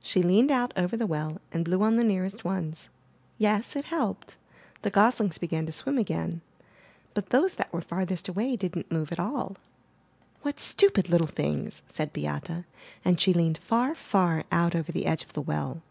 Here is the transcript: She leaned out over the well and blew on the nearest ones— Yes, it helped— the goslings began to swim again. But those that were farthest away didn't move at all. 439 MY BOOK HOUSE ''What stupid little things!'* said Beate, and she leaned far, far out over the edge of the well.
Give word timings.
She 0.00 0.22
leaned 0.22 0.52
out 0.52 0.72
over 0.76 0.96
the 0.96 1.08
well 1.08 1.40
and 1.50 1.64
blew 1.64 1.82
on 1.82 1.96
the 1.96 2.04
nearest 2.04 2.44
ones— 2.44 2.88
Yes, 3.36 3.74
it 3.74 3.86
helped— 3.86 4.36
the 4.82 4.90
goslings 4.90 5.38
began 5.38 5.66
to 5.66 5.72
swim 5.72 5.98
again. 5.98 6.40
But 7.14 7.30
those 7.30 7.56
that 7.56 7.72
were 7.72 7.80
farthest 7.80 8.28
away 8.28 8.54
didn't 8.54 8.92
move 8.92 9.10
at 9.10 9.18
all. 9.18 9.56
439 9.56 9.56
MY 9.56 9.56
BOOK 9.56 10.34
HOUSE 10.36 10.44
''What 10.54 10.60
stupid 10.60 11.08
little 11.08 11.26
things!'* 11.26 11.82
said 11.88 12.12
Beate, 12.12 12.64
and 13.04 13.20
she 13.20 13.32
leaned 13.32 13.58
far, 13.58 13.96
far 13.96 14.44
out 14.52 14.76
over 14.76 14.92
the 14.92 15.04
edge 15.06 15.24
of 15.24 15.32
the 15.32 15.42
well. 15.42 15.82